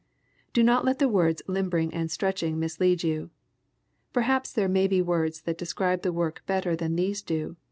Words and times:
Do 0.51 0.63
not 0.63 0.83
let 0.83 0.97
the 0.97 1.07
words 1.07 1.43
"limbering 1.45 1.93
and 1.93 2.09
stretching" 2.09 2.57
mislead 2.59 3.03
you. 3.03 3.29
Perhaps 4.13 4.51
there 4.51 4.67
may 4.67 4.87
be 4.87 4.99
words 4.99 5.41
that 5.41 5.59
describe 5.59 6.01
the 6.01 6.11
work 6.11 6.41
better 6.47 6.75
than 6.75 6.95
these 6.95 7.21
do. 7.21 7.55